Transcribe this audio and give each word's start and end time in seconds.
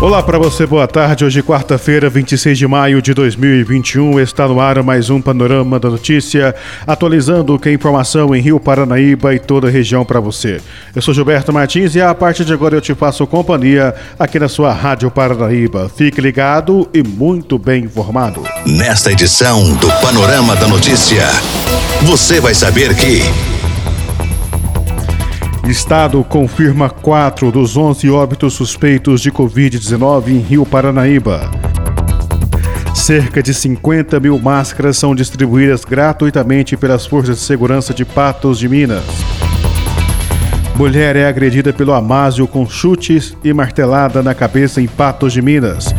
Olá 0.00 0.22
para 0.22 0.38
você, 0.38 0.64
boa 0.64 0.88
tarde. 0.88 1.26
Hoje, 1.26 1.42
quarta-feira, 1.42 2.08
26 2.08 2.56
de 2.56 2.66
maio 2.66 3.02
de 3.02 3.12
2021, 3.12 4.18
está 4.18 4.48
no 4.48 4.58
ar 4.58 4.82
mais 4.82 5.10
um 5.10 5.20
Panorama 5.20 5.78
da 5.78 5.90
Notícia, 5.90 6.54
atualizando 6.86 7.54
o 7.54 7.58
que 7.58 7.68
é 7.68 7.72
informação 7.74 8.34
em 8.34 8.40
Rio 8.40 8.58
Paranaíba 8.58 9.34
e 9.34 9.38
toda 9.38 9.68
a 9.68 9.70
região 9.70 10.02
para 10.02 10.18
você. 10.18 10.58
Eu 10.96 11.02
sou 11.02 11.12
Gilberto 11.12 11.52
Martins 11.52 11.94
e 11.94 12.00
a 12.00 12.14
partir 12.14 12.46
de 12.46 12.52
agora 12.54 12.74
eu 12.74 12.80
te 12.80 12.94
faço 12.94 13.26
companhia 13.26 13.94
aqui 14.18 14.38
na 14.38 14.48
sua 14.48 14.72
Rádio 14.72 15.10
Paranaíba. 15.10 15.90
Fique 15.94 16.18
ligado 16.18 16.88
e 16.94 17.02
muito 17.02 17.58
bem 17.58 17.84
informado. 17.84 18.42
Nesta 18.64 19.12
edição 19.12 19.74
do 19.74 19.88
Panorama 20.00 20.56
da 20.56 20.66
Notícia, 20.66 21.26
você 22.04 22.40
vai 22.40 22.54
saber 22.54 22.96
que. 22.96 23.20
Estado 25.70 26.24
confirma 26.24 26.90
quatro 26.90 27.52
dos 27.52 27.76
11 27.76 28.10
óbitos 28.10 28.54
suspeitos 28.54 29.20
de 29.20 29.30
Covid-19 29.30 30.30
em 30.30 30.38
Rio 30.38 30.66
Paranaíba. 30.66 31.48
Cerca 32.92 33.40
de 33.40 33.54
50 33.54 34.18
mil 34.18 34.36
máscaras 34.36 34.98
são 34.98 35.14
distribuídas 35.14 35.84
gratuitamente 35.84 36.76
pelas 36.76 37.06
forças 37.06 37.38
de 37.38 37.44
segurança 37.44 37.94
de 37.94 38.04
Patos 38.04 38.58
de 38.58 38.68
Minas. 38.68 39.04
Mulher 40.74 41.14
é 41.14 41.28
agredida 41.28 41.72
pelo 41.72 41.94
Amásio 41.94 42.48
com 42.48 42.68
chutes 42.68 43.36
e 43.44 43.52
martelada 43.52 44.24
na 44.24 44.34
cabeça 44.34 44.82
em 44.82 44.88
Patos 44.88 45.32
de 45.32 45.40
Minas. 45.40 45.94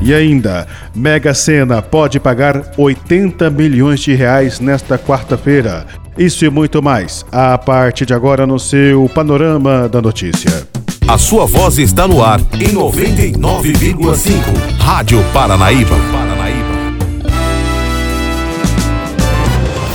E 0.00 0.14
ainda, 0.14 0.66
Mega 0.94 1.34
Sena 1.34 1.82
pode 1.82 2.18
pagar 2.18 2.72
80 2.78 3.50
milhões 3.50 4.00
de 4.00 4.14
reais 4.14 4.60
nesta 4.60 4.96
quarta-feira. 4.96 5.84
Isso 6.18 6.44
e 6.44 6.50
muito 6.50 6.82
mais, 6.82 7.24
a 7.30 7.56
partir 7.56 8.04
de 8.04 8.12
agora 8.12 8.44
no 8.44 8.58
seu 8.58 9.08
Panorama 9.14 9.88
da 9.88 10.02
Notícia. 10.02 10.66
A 11.06 11.16
sua 11.16 11.46
voz 11.46 11.78
está 11.78 12.08
no 12.08 12.22
ar 12.24 12.40
em 12.54 12.74
99,5. 12.74 14.40
Rádio 14.80 15.24
Paranaíba. 15.32 15.94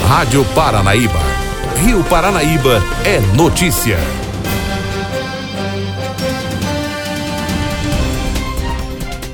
Rádio 0.08 0.46
Paranaíba. 0.56 1.20
Rio 1.84 2.02
Paranaíba 2.06 2.82
é 3.04 3.20
notícia. 3.36 3.98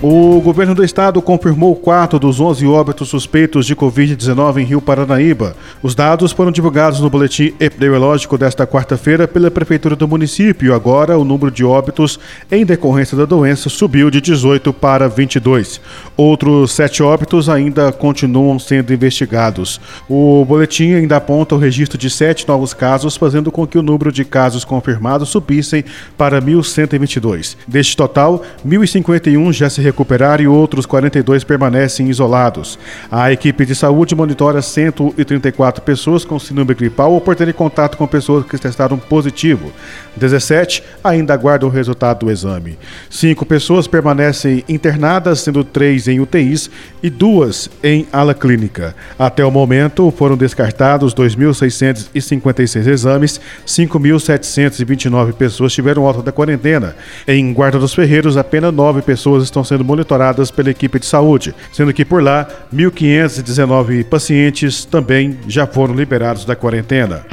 O 0.02 0.40
governo 0.40 0.74
do 0.74 0.82
estado 0.82 1.22
confirmou 1.22 1.76
quatro 1.76 2.18
dos 2.18 2.40
11 2.40 2.66
óbitos 2.66 3.10
suspeitos 3.10 3.66
de 3.66 3.76
Covid-19 3.76 4.60
em 4.60 4.64
Rio 4.64 4.80
Paranaíba. 4.80 5.58
Os 5.84 5.94
dados 5.94 6.32
foram 6.32 6.54
divulgados 6.54 7.02
no 7.02 7.10
boletim 7.10 7.54
epidemiológico 7.60 8.38
desta 8.38 8.66
quarta-feira 8.66 9.28
pela 9.28 9.52
prefeitura 9.52 9.98
do 9.98 10.08
município. 10.08 10.74
Agora, 10.74 11.18
o 11.18 11.26
número 11.26 11.52
de 11.52 11.66
óbitos 11.66 12.18
em 12.50 12.66
decorrência 12.66 13.18
da 13.18 13.26
doença 13.26 13.68
subiu 13.68 14.10
de 14.10 14.22
18 14.22 14.72
para 14.72 15.10
22. 15.10 15.82
Outros 16.16 16.72
sete 16.72 17.04
óbitos 17.04 17.50
ainda 17.50 17.92
continuam 17.92 18.58
sendo 18.58 18.94
investigados. 18.94 19.82
O 20.08 20.46
boletim 20.46 20.94
ainda 20.94 21.18
aponta 21.18 21.56
o 21.56 21.60
registro 21.60 21.98
de 21.98 22.10
sete 22.10 22.48
novos 22.48 22.74
casos, 22.74 23.18
fazendo 23.18 23.52
com 23.52 23.68
que 23.68 23.78
o 23.78 23.84
número 23.84 24.14
de 24.14 24.24
casos 24.24 24.64
confirmados 24.64 25.28
subissem 25.28 25.84
para 26.18 26.42
1.122. 26.42 27.58
Deste 27.68 27.98
total, 27.98 28.44
1.051 28.66 29.52
já 29.52 29.70
se 29.70 29.89
recuperar 29.90 30.40
e 30.40 30.48
outros 30.48 30.86
42 30.86 31.44
permanecem 31.44 32.10
isolados. 32.10 32.80
A 33.12 33.32
equipe 33.32 33.66
de 33.66 33.76
saúde 33.76 34.16
monitora 34.16 34.62
134 34.62 35.84
pessoas 35.84 36.24
com 36.24 36.40
síndrome 36.40 36.74
gripal 36.74 37.12
ou 37.12 37.22
por 37.22 37.36
terem 37.36 37.54
contato 37.54 37.98
com 37.98 38.08
pessoas 38.08 38.46
que 38.46 38.58
testaram 38.58 38.98
positivo. 38.98 39.72
17 40.16 40.84
ainda 41.04 41.34
aguardam 41.34 41.70
o 41.70 41.72
resultado 41.72 42.26
do 42.26 42.32
exame. 42.32 42.78
Cinco 43.10 43.46
pessoas 43.46 43.88
permanecem 43.88 44.64
internadas, 44.68 45.40
sendo 45.40 45.64
três 45.64 46.08
em 46.08 46.20
UTIs 46.20 46.70
e 47.02 47.10
duas 47.10 47.70
em 47.84 48.06
ala 48.12 48.34
clínica. 48.34 48.96
Até 49.18 49.44
o 49.46 49.52
momento, 49.52 50.12
foram 50.12 50.38
descartados 50.38 51.14
2.656 51.14 52.88
exames, 52.88 53.42
5.729 53.66 55.34
pessoas 55.34 55.74
tiveram 55.74 56.06
alta 56.06 56.22
da 56.22 56.32
quarentena. 56.32 56.96
Em 57.28 57.54
Guarda 57.54 57.80
dos 57.80 57.94
Ferreiros, 57.94 58.38
apenas 58.38 58.74
nove 58.74 59.02
pessoas 59.02 59.44
estão 59.44 59.64
sendo 59.64 59.79
monitoradas 59.84 60.52
pela 60.52 60.70
equipe 60.70 61.00
de 61.00 61.06
saúde, 61.06 61.54
sendo 61.72 61.94
que 61.94 62.06
por 62.06 62.22
lá 62.22 62.48
1.519 62.74 64.04
pacientes 64.06 64.86
também 64.86 65.38
já 65.48 65.66
foram 65.68 65.94
liberados 65.94 66.46
da 66.46 66.56
quarentena. 66.56 67.26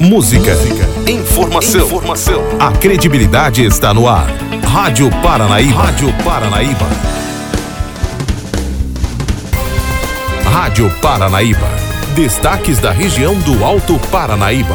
Música, 0.00 0.52
informação, 1.08 1.86
informação. 1.86 2.42
A 2.60 2.72
credibilidade 2.72 3.64
está 3.64 3.92
no 3.94 4.08
ar. 4.08 4.28
Rádio 4.62 5.10
Paranaíba. 5.22 5.82
Rádio 5.82 6.12
Paranaíba. 6.22 6.86
Rádio 10.44 10.90
Paranaíba. 11.00 11.68
Destaques 12.14 12.78
da 12.78 12.90
região 12.90 13.34
do 13.40 13.64
Alto 13.64 13.98
Paranaíba. 14.10 14.74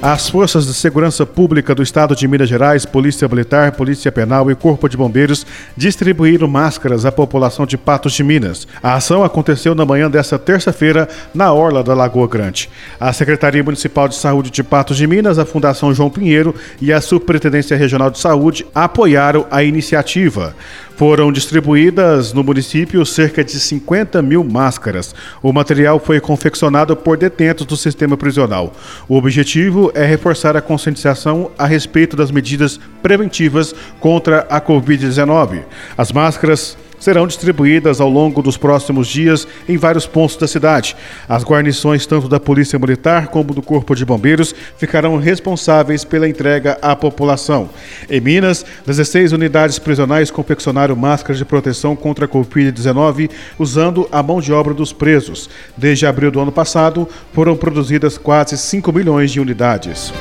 As 0.00 0.28
forças 0.28 0.64
de 0.64 0.74
segurança 0.74 1.26
pública 1.26 1.74
do 1.74 1.82
estado 1.82 2.14
de 2.14 2.28
Minas 2.28 2.48
Gerais, 2.48 2.86
Polícia 2.86 3.26
Militar, 3.26 3.72
Polícia 3.72 4.12
Penal 4.12 4.48
e 4.48 4.54
Corpo 4.54 4.88
de 4.88 4.96
Bombeiros 4.96 5.44
distribuíram 5.76 6.46
máscaras 6.46 7.04
à 7.04 7.10
população 7.10 7.66
de 7.66 7.76
Patos 7.76 8.12
de 8.12 8.22
Minas. 8.22 8.68
A 8.80 8.94
ação 8.94 9.24
aconteceu 9.24 9.74
na 9.74 9.84
manhã 9.84 10.08
desta 10.08 10.38
terça-feira 10.38 11.08
na 11.34 11.52
orla 11.52 11.82
da 11.82 11.94
Lagoa 11.94 12.28
Grande. 12.28 12.70
A 13.00 13.12
Secretaria 13.12 13.64
Municipal 13.64 14.06
de 14.06 14.14
Saúde 14.14 14.52
de 14.52 14.62
Patos 14.62 14.96
de 14.96 15.04
Minas, 15.04 15.36
a 15.36 15.44
Fundação 15.44 15.92
João 15.92 16.10
Pinheiro 16.10 16.54
e 16.80 16.92
a 16.92 17.00
Superintendência 17.00 17.76
Regional 17.76 18.08
de 18.08 18.20
Saúde 18.20 18.64
apoiaram 18.72 19.48
a 19.50 19.64
iniciativa. 19.64 20.54
Foram 20.98 21.30
distribuídas 21.30 22.32
no 22.32 22.42
município 22.42 23.06
cerca 23.06 23.44
de 23.44 23.52
50 23.52 24.20
mil 24.20 24.42
máscaras. 24.42 25.14
O 25.40 25.52
material 25.52 26.00
foi 26.00 26.18
confeccionado 26.18 26.96
por 26.96 27.16
detentos 27.16 27.64
do 27.64 27.76
sistema 27.76 28.16
prisional. 28.16 28.74
O 29.08 29.14
objetivo 29.14 29.92
é 29.94 30.04
reforçar 30.04 30.56
a 30.56 30.60
conscientização 30.60 31.52
a 31.56 31.66
respeito 31.66 32.16
das 32.16 32.32
medidas 32.32 32.80
preventivas 33.00 33.72
contra 34.00 34.40
a 34.50 34.60
Covid-19. 34.60 35.62
As 35.96 36.10
máscaras 36.10 36.76
serão 36.98 37.26
distribuídas 37.26 38.00
ao 38.00 38.08
longo 38.08 38.42
dos 38.42 38.56
próximos 38.56 39.08
dias 39.08 39.46
em 39.68 39.76
vários 39.76 40.06
pontos 40.06 40.36
da 40.36 40.46
cidade. 40.46 40.96
As 41.28 41.44
guarnições, 41.44 42.06
tanto 42.06 42.28
da 42.28 42.40
Polícia 42.40 42.78
Militar 42.78 43.28
como 43.28 43.54
do 43.54 43.62
Corpo 43.62 43.94
de 43.94 44.04
Bombeiros, 44.04 44.54
ficarão 44.76 45.16
responsáveis 45.16 46.04
pela 46.04 46.28
entrega 46.28 46.78
à 46.82 46.94
população. 46.96 47.70
Em 48.08 48.20
Minas, 48.20 48.64
16 48.86 49.32
unidades 49.32 49.78
prisionais 49.78 50.30
confeccionaram 50.30 50.96
máscaras 50.96 51.38
de 51.38 51.44
proteção 51.44 51.94
contra 51.94 52.24
a 52.24 52.28
Covid-19 52.28 53.30
usando 53.58 54.08
a 54.10 54.22
mão 54.22 54.40
de 54.40 54.52
obra 54.52 54.74
dos 54.74 54.92
presos. 54.92 55.48
Desde 55.76 56.06
abril 56.06 56.30
do 56.30 56.40
ano 56.40 56.52
passado, 56.52 57.08
foram 57.32 57.56
produzidas 57.56 58.18
quase 58.18 58.56
5 58.56 58.92
milhões 58.92 59.30
de 59.30 59.40
unidades. 59.40 60.12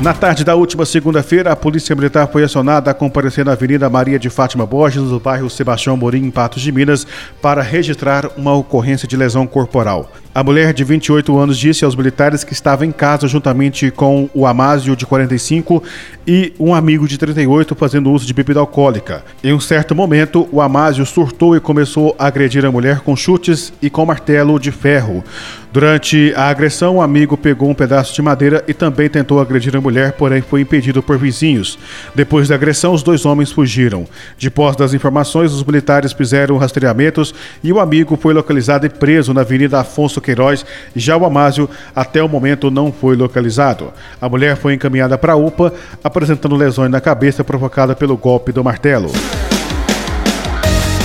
Na 0.00 0.14
tarde 0.14 0.44
da 0.44 0.54
última 0.54 0.86
segunda-feira, 0.86 1.52
a 1.52 1.56
Polícia 1.56 1.94
Militar 1.94 2.26
foi 2.26 2.42
acionada 2.42 2.90
a 2.90 2.94
comparecer 2.94 3.44
na 3.44 3.52
Avenida 3.52 3.90
Maria 3.90 4.18
de 4.18 4.30
Fátima 4.30 4.64
Borges, 4.64 5.02
no 5.02 5.20
bairro 5.20 5.50
Sebastião 5.50 5.94
Morim, 5.94 6.24
em 6.24 6.30
Patos 6.30 6.62
de 6.62 6.72
Minas, 6.72 7.06
para 7.42 7.60
registrar 7.60 8.30
uma 8.34 8.54
ocorrência 8.54 9.06
de 9.06 9.14
lesão 9.14 9.46
corporal. 9.46 10.10
A 10.34 10.42
mulher 10.42 10.72
de 10.72 10.84
28 10.84 11.36
anos 11.36 11.58
disse 11.58 11.84
aos 11.84 11.94
militares 11.94 12.42
que 12.44 12.54
estava 12.54 12.86
em 12.86 12.92
casa 12.92 13.28
juntamente 13.28 13.90
com 13.90 14.30
o 14.32 14.46
Amásio, 14.46 14.96
de 14.96 15.04
45, 15.04 15.82
e 16.26 16.54
um 16.58 16.74
amigo 16.74 17.06
de 17.06 17.18
38 17.18 17.74
fazendo 17.74 18.10
uso 18.10 18.24
de 18.24 18.32
bebida 18.32 18.58
alcoólica. 18.58 19.22
Em 19.44 19.52
um 19.52 19.60
certo 19.60 19.94
momento, 19.94 20.48
o 20.50 20.62
Amásio 20.62 21.04
surtou 21.04 21.54
e 21.54 21.60
começou 21.60 22.16
a 22.18 22.26
agredir 22.26 22.64
a 22.64 22.72
mulher 22.72 23.00
com 23.00 23.14
chutes 23.14 23.70
e 23.82 23.90
com 23.90 24.06
martelo 24.06 24.58
de 24.58 24.72
ferro. 24.72 25.22
Durante 25.72 26.34
a 26.36 26.48
agressão, 26.48 26.96
o 26.96 27.02
amigo 27.02 27.36
pegou 27.36 27.70
um 27.70 27.74
pedaço 27.74 28.12
de 28.12 28.20
madeira 28.20 28.64
e 28.66 28.74
também 28.74 29.08
tentou 29.08 29.40
agredir 29.40 29.76
a 29.76 29.80
mulher, 29.80 30.12
porém 30.12 30.42
foi 30.42 30.62
impedido 30.62 31.00
por 31.00 31.16
vizinhos. 31.16 31.78
Depois 32.12 32.48
da 32.48 32.56
agressão, 32.56 32.92
os 32.92 33.04
dois 33.04 33.24
homens 33.24 33.52
fugiram. 33.52 34.04
De 34.36 34.50
posse 34.50 34.78
das 34.78 34.94
informações, 34.94 35.52
os 35.52 35.62
militares 35.62 36.12
fizeram 36.12 36.56
rastreamentos 36.56 37.32
e 37.62 37.72
o 37.72 37.78
amigo 37.78 38.18
foi 38.20 38.34
localizado 38.34 38.84
e 38.84 38.88
preso 38.88 39.32
na 39.32 39.42
Avenida 39.42 39.78
Afonso 39.78 40.20
Queiroz. 40.20 40.66
Já 40.96 41.16
o 41.16 41.24
Amásio, 41.24 41.70
até 41.94 42.20
o 42.20 42.28
momento, 42.28 42.68
não 42.68 42.90
foi 42.90 43.14
localizado. 43.14 43.92
A 44.20 44.28
mulher 44.28 44.56
foi 44.56 44.74
encaminhada 44.74 45.16
para 45.16 45.34
a 45.34 45.36
UPA, 45.36 45.72
apresentando 46.02 46.56
lesões 46.56 46.90
na 46.90 47.00
cabeça 47.00 47.44
provocadas 47.44 47.96
pelo 47.96 48.16
golpe 48.16 48.50
do 48.50 48.64
martelo. 48.64 49.12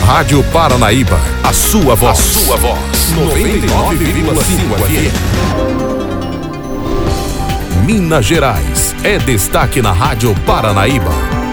Rádio 0.03 0.43
Paranaíba, 0.51 1.19
a 1.43 1.53
sua 1.53 1.93
voz. 1.93 2.19
A 2.19 2.23
sua 2.23 2.57
voz. 2.57 2.94
99,5 3.13 4.77
FM. 4.79 5.13
Minas 7.85 8.25
Gerais. 8.25 8.95
É 9.03 9.17
destaque 9.19 9.81
na 9.81 9.91
Rádio 9.91 10.33
Paranaíba. 10.45 11.44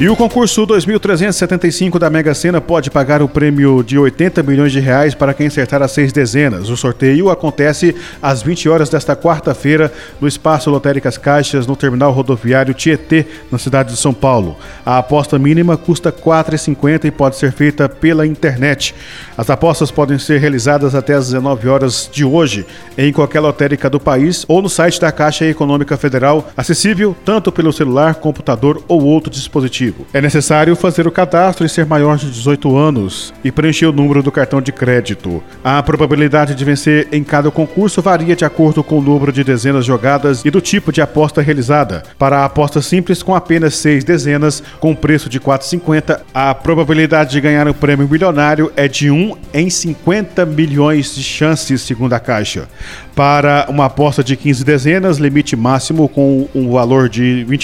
E 0.00 0.08
o 0.08 0.16
concurso 0.16 0.64
2375 0.64 1.98
da 1.98 2.08
Mega 2.08 2.32
Sena 2.32 2.58
pode 2.58 2.90
pagar 2.90 3.20
o 3.20 3.28
prêmio 3.28 3.82
de 3.82 3.98
80 3.98 4.42
milhões 4.42 4.72
de 4.72 4.80
reais 4.80 5.14
para 5.14 5.34
quem 5.34 5.48
acertar 5.48 5.82
as 5.82 5.90
seis 5.90 6.10
dezenas. 6.10 6.70
O 6.70 6.76
sorteio 6.76 7.28
acontece 7.28 7.94
às 8.22 8.40
20 8.40 8.66
horas 8.70 8.88
desta 8.88 9.14
quarta-feira 9.14 9.92
no 10.18 10.26
Espaço 10.26 10.70
Lotéricas 10.70 11.18
Caixas, 11.18 11.66
no 11.66 11.76
terminal 11.76 12.12
rodoviário 12.12 12.72
Tietê, 12.72 13.26
na 13.52 13.58
cidade 13.58 13.90
de 13.90 13.98
São 13.98 14.14
Paulo. 14.14 14.56
A 14.86 14.96
aposta 14.96 15.38
mínima 15.38 15.76
custa 15.76 16.08
R$ 16.08 16.16
4,50 16.16 17.04
e 17.04 17.10
pode 17.10 17.36
ser 17.36 17.52
feita 17.52 17.86
pela 17.86 18.26
internet. 18.26 18.94
As 19.36 19.50
apostas 19.50 19.90
podem 19.90 20.18
ser 20.18 20.40
realizadas 20.40 20.94
até 20.94 21.12
às 21.12 21.26
19 21.26 21.68
horas 21.68 22.08
de 22.10 22.24
hoje 22.24 22.64
em 22.96 23.12
qualquer 23.12 23.40
lotérica 23.40 23.90
do 23.90 24.00
país 24.00 24.46
ou 24.48 24.62
no 24.62 24.68
site 24.70 24.98
da 24.98 25.12
Caixa 25.12 25.44
Econômica 25.44 25.98
Federal, 25.98 26.50
acessível 26.56 27.14
tanto 27.22 27.52
pelo 27.52 27.70
celular, 27.70 28.14
computador 28.14 28.82
ou 28.88 29.04
outro 29.04 29.30
dispositivo. 29.30 29.89
É 30.12 30.20
necessário 30.20 30.74
fazer 30.76 31.06
o 31.06 31.12
cadastro 31.12 31.64
e 31.64 31.68
ser 31.68 31.86
maior 31.86 32.16
de 32.16 32.30
18 32.30 32.76
anos 32.76 33.32
e 33.44 33.50
preencher 33.50 33.86
o 33.86 33.92
número 33.92 34.22
do 34.22 34.32
cartão 34.32 34.60
de 34.60 34.72
crédito. 34.72 35.42
A 35.62 35.82
probabilidade 35.82 36.54
de 36.54 36.64
vencer 36.64 37.08
em 37.12 37.22
cada 37.22 37.50
concurso 37.50 38.02
varia 38.02 38.36
de 38.36 38.44
acordo 38.44 38.82
com 38.82 38.98
o 38.98 39.02
número 39.02 39.32
de 39.32 39.44
dezenas 39.44 39.84
jogadas 39.84 40.44
e 40.44 40.50
do 40.50 40.60
tipo 40.60 40.92
de 40.92 41.00
aposta 41.00 41.40
realizada. 41.42 42.02
Para 42.18 42.38
a 42.38 42.44
aposta 42.44 42.82
simples 42.82 43.22
com 43.22 43.34
apenas 43.34 43.74
seis 43.76 44.04
dezenas, 44.04 44.62
com 44.78 44.94
preço 44.94 45.28
de 45.28 45.40
4,50, 45.40 46.20
a 46.32 46.54
probabilidade 46.54 47.30
de 47.30 47.40
ganhar 47.40 47.66
um 47.66 47.72
prêmio 47.72 48.08
milionário 48.08 48.72
é 48.76 48.88
de 48.88 49.10
1 49.10 49.36
em 49.52 49.70
50 49.70 50.44
milhões 50.46 51.14
de 51.14 51.22
chances, 51.22 51.82
segundo 51.82 52.12
a 52.12 52.20
Caixa. 52.20 52.68
Para 53.14 53.66
uma 53.68 53.86
aposta 53.86 54.24
de 54.24 54.36
15 54.36 54.64
dezenas, 54.64 55.18
limite 55.18 55.56
máximo 55.56 56.08
com 56.08 56.48
um 56.54 56.70
valor 56.72 57.08
de 57.08 57.44
R$ 57.48 57.58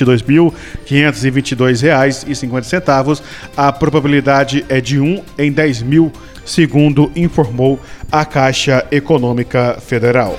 22.522,50, 2.24 3.22
a 3.56 3.72
probabilidade 3.72 4.64
é 4.68 4.80
de 4.80 5.00
1 5.00 5.22
em 5.38 5.52
10 5.52 5.82
mil, 5.82 6.12
segundo 6.44 7.10
informou 7.14 7.80
a 8.10 8.24
Caixa 8.24 8.86
Econômica 8.90 9.78
Federal. 9.80 10.36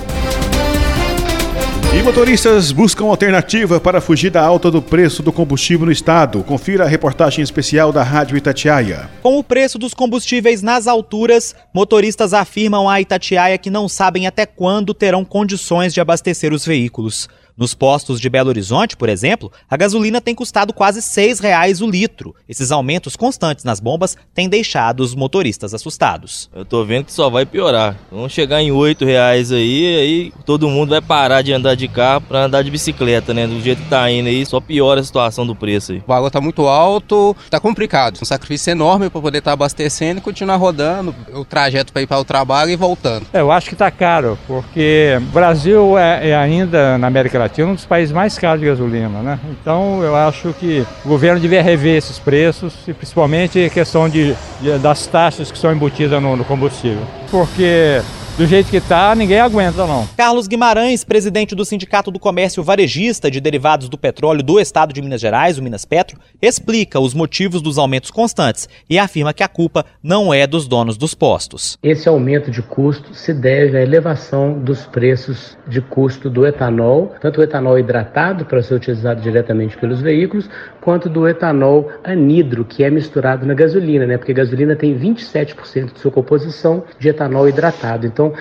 E 1.98 2.04
motoristas 2.04 2.72
buscam 2.72 3.06
alternativa 3.06 3.80
para 3.80 4.00
fugir 4.00 4.30
da 4.30 4.44
alta 4.44 4.70
do 4.70 4.84
preço 4.84 5.24
do 5.24 5.32
combustível 5.32 5.88
no 5.88 5.92
estado. 5.92 6.44
Confira 6.44 6.84
a 6.84 6.88
reportagem 6.88 7.44
especial 7.44 7.92
da 7.92 8.04
Rádio 8.04 8.38
Itatiaia. 8.38 9.10
Com 9.24 9.40
o 9.40 9.44
preço 9.44 9.80
dos 9.80 9.96
combustíveis 9.96 10.62
nas 10.62 10.86
alturas, 10.86 11.56
motoristas 11.74 12.34
afirmam 12.34 12.88
à 12.88 13.02
Itatiaia 13.02 13.58
que 13.58 13.72
não 13.72 13.90
sabem 13.90 14.28
até 14.28 14.46
quando 14.46 14.94
terão 14.94 15.26
condições 15.26 15.92
de 15.92 16.00
abastecer 16.00 16.54
os 16.54 16.66
veículos. 16.66 17.28
Nos 17.58 17.74
postos 17.74 18.22
de 18.22 18.30
Belo 18.30 18.50
Horizonte, 18.50 18.96
por 18.96 19.10
exemplo, 19.10 19.52
a 19.68 19.76
gasolina 19.76 20.22
tem 20.22 20.36
custado 20.36 20.72
quase 20.72 21.00
R$ 21.00 21.34
reais 21.42 21.82
o 21.82 21.90
litro. 21.90 22.36
Esses 22.48 22.72
aumentos 22.72 23.16
constantes 23.16 23.66
nas 23.66 23.80
bombas 23.80 24.16
têm 24.32 24.48
deixado 24.48 25.00
os 25.00 25.16
motoristas 25.16 25.74
assustados. 25.74 26.52
Eu 26.54 26.64
tô 26.64 26.86
vendo 26.86 27.06
que 27.06 27.12
só 27.12 27.32
vai 27.32 27.48
piorar. 27.48 27.98
Vamos 28.12 28.32
chegar 28.32 28.62
em 28.62 28.72
R$ 28.72 28.96
reais 29.04 29.52
aí, 29.52 29.98
aí 29.98 30.34
todo 30.46 30.70
mundo 30.70 30.92
vai 30.92 31.02
parar 31.02 31.42
de 31.42 31.52
andar 31.52 31.74
de 31.76 31.88
carro 31.88 32.22
para 32.22 32.46
andar 32.46 32.62
de 32.62 32.70
bicicleta, 32.70 33.34
né? 33.34 33.48
Do 33.48 33.60
jeito 33.60 33.82
que 33.82 33.90
tá 33.90 34.08
indo 34.12 34.30
aí, 34.30 34.46
só 34.46 34.62
piora 34.62 35.02
a 35.02 35.04
situação 35.04 35.44
do 35.44 35.56
preço 35.56 35.94
aí. 35.94 35.98
O 35.98 36.08
valor 36.08 36.30
tá 36.30 36.40
muito 36.40 36.68
alto, 36.68 37.36
tá 37.50 37.60
complicado. 37.60 38.20
Um 38.22 38.26
sacrifício 38.26 38.70
enorme 38.70 39.10
para 39.10 39.20
poder 39.20 39.40
estar 39.40 39.50
tá 39.50 39.54
abastecendo 39.54 40.20
e 40.20 40.22
continuar 40.22 40.58
rodando 40.58 41.16
o 41.34 41.44
trajeto 41.44 41.92
para 41.92 42.04
ir 42.04 42.08
para 42.08 42.20
o 42.20 42.26
trabalho 42.26 42.70
e 42.70 42.76
voltando. 42.76 43.26
É, 43.34 43.42
eu 43.42 43.52
acho 43.52 43.68
que 43.68 43.76
tá 43.76 43.90
caro, 43.90 44.38
porque 44.46 45.18
o 45.18 45.34
Brasil 45.34 45.98
é, 45.98 46.30
é 46.30 46.36
ainda 46.36 47.00
na 47.00 47.08
América 47.08 47.40
Latina 47.40 47.47
Latina, 47.48 47.68
um 47.70 47.76
dos 47.76 47.86
países 47.86 48.14
mais 48.14 48.38
caros 48.38 48.60
de 48.60 48.68
gasolina, 48.68 49.22
né? 49.22 49.40
Então 49.50 50.04
eu 50.04 50.16
acho 50.16 50.54
que 50.54 50.86
o 51.04 51.08
governo 51.08 51.40
devia 51.40 51.62
rever 51.62 51.98
esses 51.98 52.20
preços 52.20 52.74
e 52.88 52.94
principalmente 52.94 53.66
a 53.66 53.70
questão 53.70 54.08
de, 54.10 54.36
de 54.62 54.78
das 54.80 55.08
taxas 55.08 55.52
que 55.52 55.58
são 55.58 55.72
embutidas 55.72 56.22
no, 56.22 56.36
no 56.36 56.44
combustível. 56.44 57.02
Porque 57.32 58.02
do 58.38 58.46
jeito 58.46 58.70
que 58.70 58.80
tá, 58.80 59.16
ninguém 59.16 59.40
aguenta 59.40 59.88
não. 59.88 60.06
Carlos 60.16 60.48
Guimarães, 60.48 61.04
presidente 61.04 61.56
do 61.56 61.66
Sindicato 61.66 62.12
do 62.12 62.20
Comércio 62.20 62.62
Varejista 62.62 63.32
de 63.32 63.42
Derivados 63.42 63.90
do 63.90 63.98
Petróleo 63.98 64.44
do 64.44 64.60
Estado 64.60 64.94
de 64.94 65.02
Minas 65.02 65.20
Gerais, 65.20 65.58
o 65.58 65.64
Minas 65.64 65.86
Petro, 65.86 66.20
explica 66.40 67.00
os 67.00 67.16
motivos 67.16 67.64
dos 67.64 67.80
aumentos 67.80 68.12
constantes 68.12 68.70
e 68.88 69.00
afirma 69.00 69.34
que 69.34 69.42
a 69.42 69.48
culpa 69.48 69.86
não 70.04 70.32
é 70.32 70.46
dos 70.46 70.68
donos 70.68 70.98
dos 70.98 71.16
postos. 71.16 71.80
Esse 71.82 72.08
aumento 72.08 72.52
de 72.52 72.62
custo 72.62 73.12
se 73.16 73.34
deve 73.34 73.76
à 73.76 73.82
elevação 73.82 74.54
dos 74.60 74.86
preços 74.86 75.58
de 75.68 75.82
custo 75.82 76.30
do 76.30 76.46
etanol, 76.46 77.16
tanto 77.20 77.42
o 77.42 77.44
etanol 77.44 77.80
hidratado 77.80 78.46
para 78.46 78.62
ser 78.62 78.76
utilizado 78.76 79.20
diretamente 79.20 79.76
pelos 79.78 80.00
veículos, 80.00 80.48
quanto 80.80 81.10
do 81.10 81.28
etanol 81.28 81.92
anidro, 82.04 82.64
que 82.64 82.84
é 82.84 82.90
misturado 82.92 83.48
na 83.48 83.56
gasolina, 83.56 84.06
né? 84.06 84.16
Porque 84.16 84.32
a 84.32 84.36
gasolina 84.36 84.76
tem 84.76 84.98
27% 84.98 85.94
de 85.94 86.00
sua 86.00 86.12
composição 86.12 86.84
de 87.00 87.10
etanol 87.10 87.50
hidratado. 87.50 88.06
Então, 88.06 88.27
então, 88.28 88.34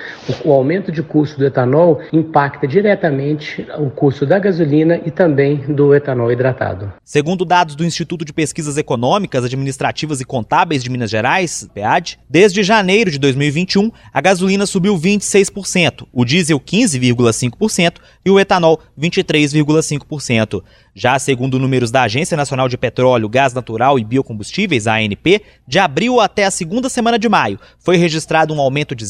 o, 0.44 0.48
o 0.48 0.52
aumento 0.52 0.90
de 0.90 1.02
custo 1.02 1.38
do 1.38 1.46
etanol 1.46 2.00
impacta 2.12 2.66
diretamente 2.66 3.66
o 3.78 3.90
custo 3.90 4.26
da 4.26 4.38
gasolina 4.38 5.00
e 5.04 5.10
também 5.10 5.56
do 5.68 5.94
etanol 5.94 6.30
hidratado. 6.32 6.92
Segundo 7.04 7.44
dados 7.44 7.74
do 7.74 7.84
Instituto 7.84 8.24
de 8.24 8.32
Pesquisas 8.32 8.76
Econômicas, 8.76 9.44
Administrativas 9.44 10.20
e 10.20 10.24
Contábeis 10.24 10.82
de 10.82 10.90
Minas 10.90 11.10
Gerais, 11.10 11.68
PEAD, 11.72 12.18
desde 12.28 12.62
janeiro 12.62 13.10
de 13.10 13.18
2021, 13.18 13.90
a 14.12 14.20
gasolina 14.20 14.66
subiu 14.66 14.96
26%, 14.96 16.06
o 16.12 16.24
diesel 16.24 16.60
15,5% 16.60 17.96
e 18.24 18.30
o 18.30 18.40
etanol 18.40 18.80
23,5%. 18.98 20.62
Já 20.98 21.18
segundo 21.18 21.58
números 21.58 21.90
da 21.90 22.04
Agência 22.04 22.38
Nacional 22.38 22.70
de 22.70 22.78
Petróleo, 22.78 23.28
Gás 23.28 23.52
Natural 23.52 23.98
e 23.98 24.04
Biocombustíveis, 24.04 24.86
ANP, 24.86 25.42
de 25.68 25.78
abril 25.78 26.20
até 26.20 26.44
a 26.44 26.50
segunda 26.50 26.88
semana 26.88 27.18
de 27.18 27.28
maio, 27.28 27.60
foi 27.78 27.98
registrado 27.98 28.54
um 28.54 28.60
aumento 28.60 28.94
de 28.94 29.04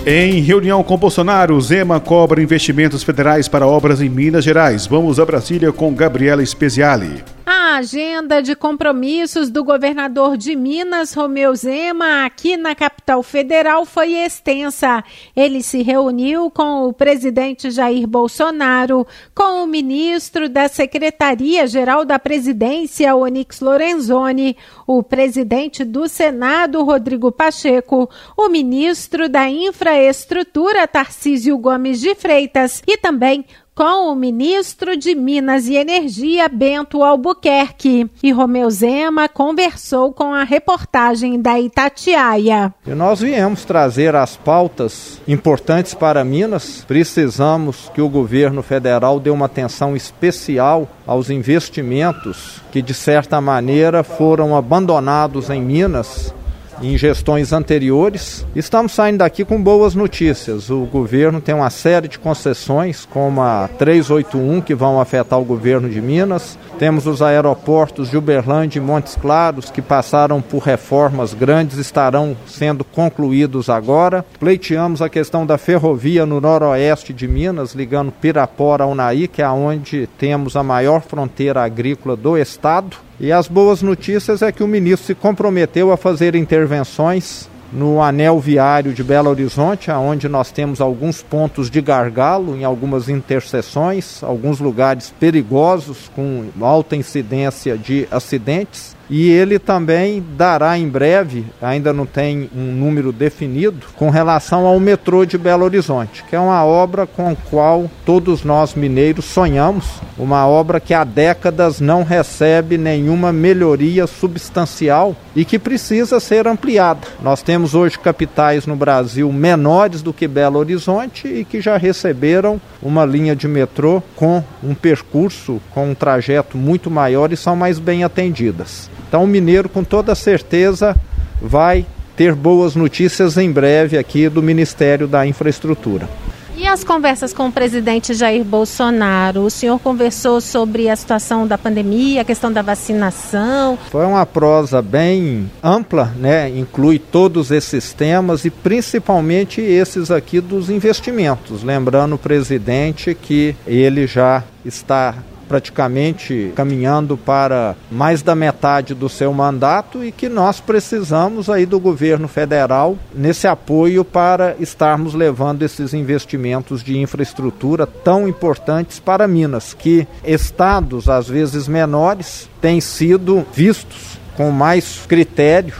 Em 0.06 0.42
reunião 0.42 0.84
com 0.84 0.98
Bolsonaro, 0.98 1.60
Zema 1.62 1.98
cobra 1.98 2.44
investimentos 2.44 3.04
federais 3.04 3.48
para 3.48 3.66
obras 3.66 4.02
em 4.02 4.10
Minas 4.10 4.44
Gerais. 4.44 4.86
Vamos 4.86 5.18
a 5.18 5.26
Brasília 5.26 5.72
com 5.72 5.96
Gabriela 5.96 6.46
Speziali. 6.46 7.24
A 7.66 7.78
agenda 7.78 8.42
de 8.42 8.58
compromissos 8.58 9.50
do 9.50 9.64
governador 9.64 10.36
de 10.36 10.54
Minas, 10.54 11.14
Romeu 11.14 11.56
Zema, 11.56 12.26
aqui 12.26 12.58
na 12.58 12.76
capital 12.76 13.24
federal 13.24 13.86
foi 13.86 14.16
extensa. 14.16 15.02
Ele 15.34 15.64
se 15.64 15.82
reuniu 15.82 16.52
com 16.52 16.84
o 16.84 16.92
presidente 16.92 17.72
Jair 17.72 18.06
Bolsonaro, 18.06 19.08
com 19.34 19.64
o 19.64 19.66
ministro 19.66 20.50
da 20.50 20.68
Secretaria-Geral 20.68 22.04
da 22.04 22.20
Presidência, 22.20 23.16
Onyx 23.16 23.62
Lorenzoni, 23.62 24.58
o 24.86 25.02
presidente 25.02 25.86
do 25.86 26.10
Senado, 26.10 26.84
Rodrigo 26.84 27.32
Pacheco, 27.32 28.10
o 28.36 28.50
ministro 28.50 29.30
da 29.30 29.50
Infraestrutura, 29.50 30.86
Tarcísio 30.86 31.58
Gomes 31.58 32.02
de 32.02 32.14
Freitas, 32.14 32.84
e 32.86 32.98
também 32.98 33.46
com 33.76 34.12
o 34.12 34.16
ministro 34.16 34.96
de 34.96 35.16
Minas 35.16 35.68
e 35.68 35.76
Energia, 35.76 36.48
Bento 36.48 37.04
Albuquerque. 37.04 38.10
E 38.22 38.32
Romeu 38.32 38.70
Zema 38.70 39.28
conversou 39.28 40.14
com 40.14 40.34
a 40.34 40.44
reportagem 40.44 41.42
da 41.42 41.60
Itatiaia. 41.60 42.74
E 42.86 42.92
nós 42.92 43.22
viemos 43.22 43.66
trazer 43.66 44.16
as 44.16 44.38
pautas 44.38 45.22
importantes 45.28 45.94
para 45.94 46.24
Minas. 46.24 46.84
Precisamos 46.88 47.92
que 47.94 48.02
o 48.02 48.10
governo 48.10 48.62
federal 48.62 49.20
dê 49.20 49.30
uma 49.30 49.48
atenção 49.48 49.96
especial 49.96 50.88
aos 51.06 51.30
investimentos 51.30 52.62
que, 52.72 52.82
de 52.82 52.94
certa 52.94 53.42
maneira, 53.42 54.04
foram 54.04 54.56
abandonados 54.56 55.50
em 55.50 55.62
Minas 55.62 56.34
em 56.82 56.98
gestões 56.98 57.54
anteriores. 57.54 58.46
Estamos 58.56 58.92
saindo 58.94 59.20
daqui 59.20 59.46
com 59.46 59.62
boas 59.62 59.96
notícias. 59.96 60.70
O 60.70 60.86
governo 60.86 61.42
tem 61.42 61.54
uma 61.54 61.70
série 61.70 62.08
de 62.08 62.20
concessões, 62.20 63.08
como 63.10 63.42
a 63.42 63.70
381, 63.78 64.62
que 64.62 64.76
vão 64.76 65.00
afetar 65.00 65.40
o 65.40 65.46
governo 65.46 65.90
de 65.90 66.02
Minas. 66.02 66.58
Temos 66.78 67.06
os 67.08 67.22
aeroportos 67.22 68.10
de 68.10 68.18
Uberlândia 68.18 68.80
e 68.80 68.82
Montes 68.82 69.16
Claros, 69.16 69.70
que 69.70 69.82
passaram 69.82 70.42
por 70.42 70.60
reformas 70.60 71.34
grandes, 71.34 71.78
estarão 71.78 72.36
sendo 72.48 72.84
concluídos 72.84 73.70
agora. 73.70 74.26
Pleiteamos 74.40 75.02
a 75.02 75.10
questão 75.10 75.46
da 75.46 75.58
ferrovia 75.58 76.26
no 76.26 76.42
noroeste 76.42 77.14
de 77.14 77.28
Minas, 77.28 77.74
ligando 77.74 78.12
Pirapora 78.12 78.84
ao 78.84 78.96
Naí, 78.96 79.28
que 79.28 79.42
é 79.42 79.50
onde 79.50 80.08
temos 80.18 80.56
a 80.56 80.64
maior 80.64 81.02
fronteira 81.02 81.64
agrícola 81.64 82.16
do 82.16 82.38
estado. 82.38 82.98
E 83.20 83.32
as 83.32 83.48
boas 83.48 83.82
notícias 83.82 84.42
é 84.42 84.52
que 84.52 84.64
o 84.64 84.68
ministro 84.68 85.08
se 85.08 85.16
comprometeu 85.16 85.92
a 85.92 85.98
fazer 85.98 86.36
intervenções 86.36 87.48
no 87.72 88.02
anel 88.02 88.40
viário 88.40 88.94
de 88.94 89.04
Belo 89.04 89.30
Horizonte, 89.30 89.90
onde 89.92 90.30
nós 90.30 90.52
temos 90.52 90.80
alguns 90.80 91.22
pontos 91.22 91.70
de 91.70 91.82
gargalo 91.82 92.56
em 92.56 92.64
algumas 92.64 93.10
interseções, 93.10 94.24
alguns 94.24 94.60
lugares 94.60 95.14
perigosos 95.20 96.10
com 96.16 96.46
alta 96.62 96.96
incidência 96.96 97.78
de 97.78 98.08
acidentes. 98.12 98.93
E 99.10 99.30
ele 99.30 99.60
também 99.60 100.24
dará 100.38 100.78
em 100.78 100.88
breve, 100.88 101.46
ainda 101.62 101.92
não 101.92 102.06
tem 102.06 102.50
um 102.56 102.72
número 102.72 103.12
definido, 103.12 103.86
com 103.96 104.10
relação 104.10 104.66
ao 104.66 104.80
metrô 104.80 105.26
de 105.26 105.38
Belo 105.38 105.66
Horizonte, 105.66 106.24
que 106.30 106.36
é 106.36 106.40
uma 106.40 106.64
obra 106.66 107.06
com 107.06 107.30
a 107.30 107.36
qual 107.36 107.90
todos 108.06 108.44
nós 108.44 108.74
mineiros 108.74 109.26
sonhamos, 109.26 109.86
uma 110.18 110.48
obra 110.48 110.80
que 110.80 110.94
há 110.94 111.04
décadas 111.04 111.80
não 111.80 112.04
recebe 112.04 112.78
nenhuma 112.78 113.34
melhoria 113.34 114.08
substancial 114.08 115.16
e 115.36 115.44
que 115.44 115.60
precisa 115.60 116.20
ser 116.20 116.48
ampliada. 116.48 117.02
Nós 117.22 117.42
temos 117.42 117.76
hoje 117.76 118.00
capitais 118.00 118.66
no 118.66 118.76
Brasil 118.76 119.32
menores 119.32 120.02
do 120.02 120.14
que 120.14 120.28
Belo 120.28 120.60
Horizonte 120.60 121.28
e 121.28 121.44
que 121.44 121.60
já 121.60 121.78
receberam 121.78 122.60
uma 122.82 123.06
linha 123.06 123.36
de 123.36 123.48
metrô 123.48 124.02
com 124.16 124.44
um 124.64 124.74
percurso, 124.74 125.62
com 125.72 125.92
um 125.92 125.96
trajeto 125.96 126.58
muito 126.58 126.90
maior 126.90 127.32
e 127.32 127.38
são 127.38 127.56
mais 127.56 127.80
bem 127.80 128.04
atendidas. 128.04 128.90
Então 129.14 129.26
o 129.26 129.28
mineiro 129.28 129.70
com 129.70 129.84
toda 129.84 130.16
certeza 130.16 130.96
vai 131.40 131.86
ter 132.18 132.34
boas 132.34 132.76
notícias 132.76 133.38
em 133.38 133.52
breve 133.52 133.96
aqui 133.96 134.28
do 134.28 134.42
Ministério 134.42 135.08
da 135.08 135.24
Infraestrutura. 135.24 136.10
E 136.58 136.66
as 136.66 136.84
conversas 136.84 137.32
com 137.32 137.48
o 137.48 137.52
presidente 137.52 138.16
Jair 138.16 138.44
Bolsonaro? 138.44 139.42
O 139.42 139.52
senhor 139.52 139.78
conversou 139.78 140.42
sobre 140.42 140.90
a 140.90 140.96
situação 140.96 141.46
da 141.46 141.60
pandemia, 141.60 142.22
a 142.22 142.26
questão 142.26 142.52
da 142.52 142.64
vacinação? 142.64 143.78
Foi 143.92 144.04
uma 144.04 144.26
prosa 144.26 144.82
bem 144.82 145.48
ampla, 145.62 146.12
né? 146.18 146.50
Inclui 146.50 146.98
todos 146.98 147.52
esses 147.52 147.94
temas 147.94 148.46
e 148.46 148.50
principalmente 148.50 149.62
esses 149.62 150.10
aqui 150.10 150.42
dos 150.42 150.72
investimentos. 150.72 151.62
Lembrando 151.62 152.16
o 152.16 152.18
presidente 152.18 153.14
que 153.14 153.56
ele 153.68 154.08
já 154.08 154.44
está 154.66 155.14
praticamente 155.54 156.52
caminhando 156.56 157.16
para 157.16 157.76
mais 157.92 158.24
da 158.24 158.34
metade 158.34 158.96
do 158.96 159.08
seu 159.08 159.32
mandato 159.32 160.04
e 160.04 160.12
que 160.12 160.28
nós 160.28 160.60
precisamos 160.60 161.48
aí 161.48 161.64
do 161.64 161.80
governo 161.80 162.28
federal 162.28 162.98
nesse 163.14 163.46
apoio 163.46 164.04
para 164.04 164.56
estarmos 164.60 165.14
levando 165.14 165.62
esses 165.62 165.94
investimentos 165.94 166.84
de 166.84 166.98
infraestrutura 166.98 167.86
tão 167.86 168.28
importantes 168.28 168.98
para 168.98 169.28
Minas, 169.28 169.76
que 169.76 170.08
estados 170.24 171.08
às 171.08 171.28
vezes 171.28 171.68
menores 171.68 172.50
têm 172.60 172.82
sido 172.82 173.46
vistos 173.54 174.18
com 174.36 174.50
mais 174.50 175.02
critério 175.08 175.76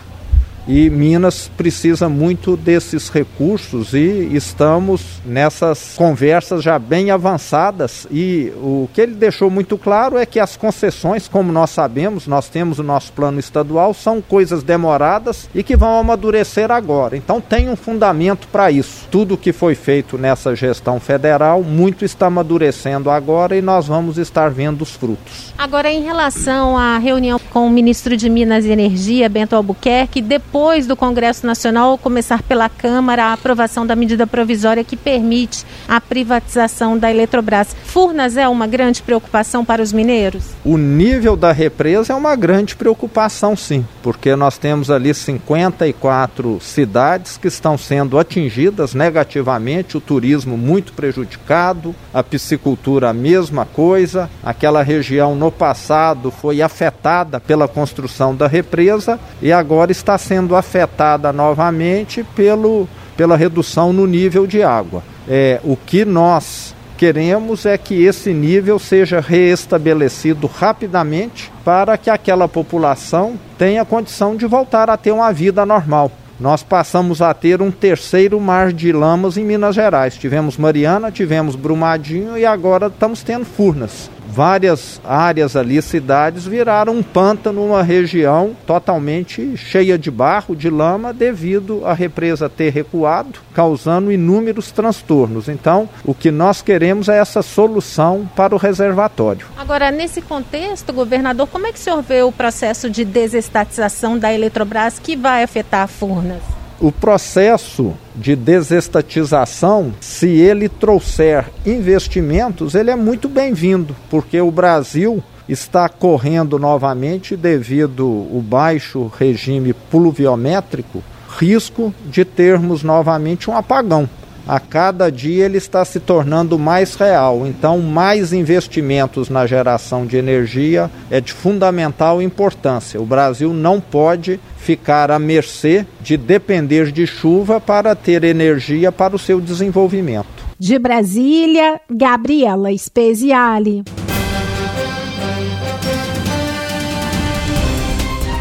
e 0.68 0.90
Minas 0.90 1.52
precisa 1.58 2.08
muito 2.08 2.56
desses 2.56 3.10
recursos 3.10 3.94
e 3.94 4.30
estamos 4.34 5.22
nessas 5.26 5.96
conversas 5.96 6.64
já 6.64 6.80
bem 6.80 7.12
avançadas 7.12 8.08
e 8.10 8.52
o 8.58 8.88
que 8.94 9.02
ele 9.02 9.14
deixou 9.14 9.50
muito 9.50 9.78
claro 9.78 10.18
é 10.18 10.26
que 10.26 10.40
as 10.40 10.56
concessões, 10.56 11.28
como 11.28 11.52
nós 11.52 11.70
sabemos, 11.72 12.28
nós 12.28 12.48
temos 12.48 12.80
o 12.80 12.84
nosso 12.84 13.12
plano 13.12 13.40
estadual, 13.40 13.94
são 13.94 14.22
coisas 14.22 14.64
demoradas 14.64 15.50
e 15.54 15.64
que 15.64 15.76
vão 15.76 16.00
amadurecer 16.00 16.72
agora. 16.72 17.18
Então 17.18 17.42
tem 17.42 17.70
um 17.70 17.76
fundamento 17.76 18.48
para 18.48 18.72
isso. 18.72 19.08
tudo 19.12 19.38
que 19.38 19.52
foi 19.52 19.76
feito 19.76 20.18
nessa 20.18 20.56
gestão 20.56 21.00
federal, 21.00 21.62
muito 21.62 22.06
está 22.06 22.28
amadurecendo 22.28 23.10
agora 23.10 23.56
e 23.56 23.62
nós 23.62 23.88
vamos 23.88 24.18
estar 24.18 24.50
vendo 24.50 24.82
os 24.82 24.92
frutos. 24.92 25.54
Agora, 25.58 25.92
em 25.92 26.04
relação 26.04 26.78
à 26.78 26.98
reunião 26.98 27.40
com 27.52 27.68
o 27.68 27.70
ministro 27.70 28.16
de 28.16 28.30
Minas 28.30 28.66
e 28.66 28.72
Energia, 28.72 29.28
Bento 29.28 29.56
Albuquerque, 29.56 30.22
depois 30.22 30.53
do 30.54 30.96
Congresso 30.96 31.48
Nacional 31.48 31.98
começar 31.98 32.44
pela 32.44 32.70
Câmara 32.70 33.26
a 33.26 33.34
aprovação 33.34 33.88
da 33.88 33.96
medida 33.96 34.28
provisória 34.28 34.84
que 34.84 34.96
permite 34.96 35.66
a 35.88 36.00
privatização 36.00 36.96
da 36.96 37.10
Eletrobras. 37.10 37.76
Furnas 37.86 38.38
é 38.38 38.48
uma 38.48 38.68
grande 38.68 39.02
preocupação 39.02 39.66
para 39.66 39.82
os 39.82 39.92
mineiros? 39.92 40.52
O 40.64 40.78
nível 40.78 41.36
da 41.36 41.52
represa 41.52 42.14
é 42.14 42.16
uma 42.16 42.36
grande 42.36 42.76
preocupação, 42.76 43.56
sim, 43.56 43.84
porque 44.04 44.36
nós 44.36 44.60
temos 44.60 44.92
ali 44.92 45.12
54 45.12 46.60
cidades 46.62 47.36
que 47.36 47.48
estão 47.48 47.76
sendo 47.76 48.20
atingidas 48.20 48.94
negativamente, 48.94 49.98
o 49.98 50.02
turismo 50.02 50.56
muito 50.56 50.94
prejudicado, 50.94 51.96
a 52.14 52.22
piscicultura 52.22 53.10
a 53.10 53.14
mesma 53.14 53.66
coisa, 53.66 54.30
aquela 54.44 54.84
região 54.84 55.36
no 55.36 55.52
passado 55.52 56.30
foi 56.30 56.62
afetada 56.62 57.40
pela 57.40 57.68
construção 57.68 58.36
da 58.36 58.48
represa 58.48 59.20
e 59.42 59.52
agora 59.52 59.92
está 59.92 60.16
sendo 60.16 60.43
afetada 60.52 61.32
novamente 61.32 62.24
pelo, 62.36 62.88
pela 63.16 63.38
redução 63.38 63.94
no 63.94 64.06
nível 64.06 64.46
de 64.46 64.64
água. 64.64 65.04
É, 65.28 65.60
o 65.64 65.76
que 65.78 66.04
nós 66.04 66.76
queremos 66.98 67.66
é 67.66 67.78
que 67.78 68.04
esse 68.04 68.34
nível 68.34 68.80
seja 68.80 69.20
reestabelecido 69.20 70.48
rapidamente 70.48 71.52
para 71.64 71.98
que 71.98 72.10
aquela 72.10 72.48
população 72.48 73.40
tenha 73.58 73.86
condição 73.86 74.36
de 74.36 74.46
voltar 74.46 74.90
a 74.90 74.98
ter 74.98 75.12
uma 75.12 75.32
vida 75.32 75.66
normal 75.66 76.12
nós 76.40 76.64
passamos 76.64 77.22
a 77.22 77.34
ter 77.34 77.62
um 77.62 77.72
terceiro 77.72 78.40
mar 78.40 78.74
de 78.74 78.92
lamas 78.92 79.38
em 79.38 79.46
Minas 79.46 79.76
Gerais. 79.76 80.18
Tivemos 80.18 80.58
Mariana, 80.58 81.12
tivemos 81.12 81.56
Brumadinho 81.56 82.38
e 82.38 82.46
agora 82.46 82.88
estamos 82.88 83.24
tendo 83.24 83.46
Furnas. 83.46 84.10
Várias 84.34 85.00
áreas 85.06 85.56
ali, 85.56 85.80
cidades, 85.80 86.48
viraram 86.48 86.94
um 86.94 87.04
pântano, 87.04 87.64
uma 87.64 87.84
região 87.84 88.56
totalmente 88.66 89.56
cheia 89.56 89.96
de 89.96 90.10
barro, 90.10 90.56
de 90.56 90.72
lama, 90.72 91.14
devido 91.14 91.86
à 91.86 91.94
represa 91.94 92.50
ter 92.50 92.72
recuado, 92.72 93.40
causando 93.54 94.12
inúmeros 94.12 94.72
transtornos. 94.72 95.48
Então, 95.48 95.88
o 96.04 96.16
que 96.16 96.32
nós 96.32 96.64
queremos 96.64 97.10
é 97.10 97.20
essa 97.20 97.44
solução 97.44 98.28
para 98.36 98.56
o 98.56 98.58
reservatório. 98.58 99.46
Agora, 99.56 99.92
nesse 99.92 100.20
contexto, 100.20 100.92
governador, 100.92 101.48
como 101.48 101.68
é 101.68 101.72
que 101.72 101.78
o 101.78 101.82
senhor 101.82 102.02
vê 102.02 102.24
o 102.24 102.32
processo 102.32 102.90
de 102.90 103.06
desestatização 103.06 104.18
da 104.18 104.34
Eletrobras 104.34 104.98
que 104.98 105.16
vai 105.16 105.44
afetar 105.44 105.84
a 105.84 105.88
Furnas? 105.88 106.53
O 106.84 106.92
processo 106.92 107.94
de 108.14 108.36
desestatização, 108.36 109.94
se 110.02 110.28
ele 110.28 110.68
trouxer 110.68 111.50
investimentos, 111.66 112.76
ele 112.76 112.92
é 112.92 112.96
muito 112.98 113.30
bem-vindo, 113.30 113.96
porque 114.10 114.42
o 114.42 114.52
Brasil 114.52 115.24
está 115.48 115.88
correndo 115.88 116.60
novamente 116.60 117.38
devido 117.38 118.28
ao 118.34 118.42
baixo 118.42 119.10
regime 119.18 119.72
pluviométrico, 119.72 121.02
risco 121.40 121.96
de 122.06 122.26
termos 122.26 122.84
novamente 122.84 123.50
um 123.50 123.56
apagão 123.56 124.10
a 124.48 124.60
cada 124.60 125.12
dia 125.12 125.46
ele 125.46 125.58
está 125.58 125.84
se 125.86 126.00
tornando 126.00 126.58
mais 126.60 126.96
real. 126.96 127.46
Então, 127.48 127.80
mais 127.80 128.34
investimentos 128.34 129.30
na 129.30 129.46
geração 129.46 130.06
de 130.06 130.18
energia 130.18 130.90
é 131.10 131.22
de 131.22 131.34
fundamental 131.34 132.22
importância. 132.22 133.02
O 133.02 133.06
Brasil 133.06 133.54
não 133.54 133.80
pode 133.80 134.40
ficar 134.58 135.12
à 135.12 135.20
mercê 135.20 135.86
de 136.02 136.16
depender 136.18 136.92
de 136.92 137.06
chuva 137.06 137.60
para 137.60 137.96
ter 137.96 138.24
energia 138.24 138.92
para 138.92 139.16
o 139.16 139.20
seu 139.20 139.42
desenvolvimento. 139.42 140.44
De 140.58 140.80
Brasília, 140.80 141.82
Gabriela 141.90 142.76
Speziale. 142.78 143.84